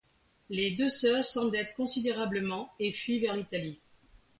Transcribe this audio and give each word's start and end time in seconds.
Les 0.49 0.71
deux 0.71 0.89
sœurs 0.89 1.23
s'endettent 1.23 1.75
considérablement 1.75 2.73
et 2.79 2.91
fuient 2.91 3.19
vers 3.19 3.35
l'Italie. 3.35 3.79